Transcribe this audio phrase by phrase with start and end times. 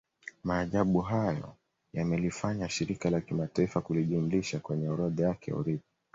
[0.43, 1.55] Maajabu hayo
[1.93, 5.85] yamelifanya Shirika la Kimataifa kulijumlisha kwenye orodha yake ya urithi